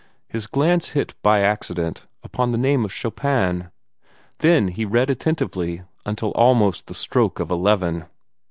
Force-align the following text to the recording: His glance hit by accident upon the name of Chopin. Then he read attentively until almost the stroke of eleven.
His 0.27 0.47
glance 0.47 0.89
hit 0.97 1.13
by 1.21 1.41
accident 1.41 2.07
upon 2.23 2.51
the 2.51 2.57
name 2.57 2.83
of 2.83 2.91
Chopin. 2.91 3.69
Then 4.39 4.69
he 4.69 4.83
read 4.83 5.11
attentively 5.11 5.83
until 6.07 6.31
almost 6.31 6.87
the 6.87 6.95
stroke 6.95 7.39
of 7.39 7.51
eleven. 7.51 8.05